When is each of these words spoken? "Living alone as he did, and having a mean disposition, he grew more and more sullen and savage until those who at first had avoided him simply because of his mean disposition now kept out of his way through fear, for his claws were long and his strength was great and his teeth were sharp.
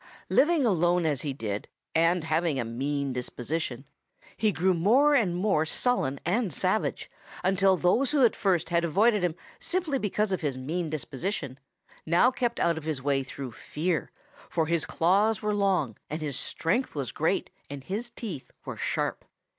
"Living 0.31 0.65
alone 0.65 1.05
as 1.05 1.21
he 1.21 1.31
did, 1.31 1.67
and 1.93 2.23
having 2.23 2.59
a 2.59 2.65
mean 2.65 3.13
disposition, 3.13 3.85
he 4.35 4.51
grew 4.51 4.73
more 4.73 5.13
and 5.13 5.35
more 5.35 5.63
sullen 5.63 6.19
and 6.25 6.51
savage 6.51 7.07
until 7.43 7.77
those 7.77 8.09
who 8.09 8.25
at 8.25 8.35
first 8.35 8.69
had 8.69 8.83
avoided 8.83 9.23
him 9.23 9.35
simply 9.59 9.99
because 9.99 10.31
of 10.31 10.41
his 10.41 10.57
mean 10.57 10.89
disposition 10.89 11.59
now 12.03 12.31
kept 12.31 12.59
out 12.59 12.79
of 12.79 12.83
his 12.83 12.99
way 12.99 13.21
through 13.21 13.51
fear, 13.51 14.09
for 14.49 14.65
his 14.65 14.85
claws 14.85 15.43
were 15.43 15.53
long 15.53 15.95
and 16.09 16.23
his 16.23 16.35
strength 16.35 16.95
was 16.95 17.11
great 17.11 17.51
and 17.69 17.83
his 17.83 18.09
teeth 18.09 18.51
were 18.65 18.77
sharp. 18.77 19.23